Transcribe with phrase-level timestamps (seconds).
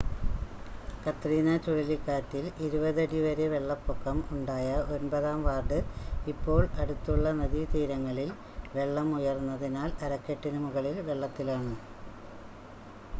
[1.03, 5.79] കത്രീന ചുഴലിക്കാറ്റിൽ 20 അടി വരെ വെള്ളപ്പൊക്കം ഉണ്ടായ ഒൻപതാം വാർഡ്
[6.27, 8.31] ഇപ്പോൾ അടുത്തുളള നദീതീരങ്ങളിൽ
[8.75, 11.75] വെള്ളം ഉയർന്നതിനാൽ അരക്കെട്ടിന് മുകളിൽ വെള്ളത്തിലാണ്